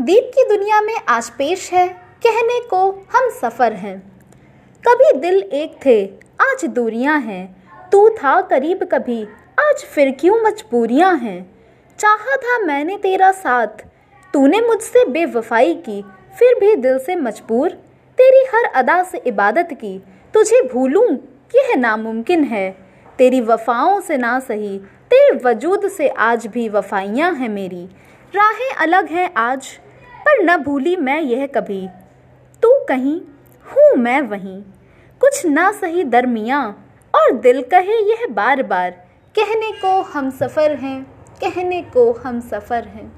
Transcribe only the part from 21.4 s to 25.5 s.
यह नामुमकिन है। तेरी वफाओं से ना सही, तेरे